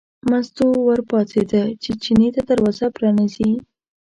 مستو 0.29 0.67
ور 0.87 0.99
پاڅېده 1.09 1.63
چې 1.83 1.91
چیني 2.03 2.29
ته 2.35 2.41
دروازه 2.49 2.85
پرانیزي. 2.95 3.51